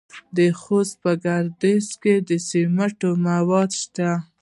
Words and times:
د 0.35 0.39
خوست 0.59 0.93
په 1.03 1.11
ګربز 1.25 1.85
کې 2.03 2.15
د 2.27 2.29
سمنټو 2.47 3.09
مواد 3.27 3.69
شته. 3.81 4.09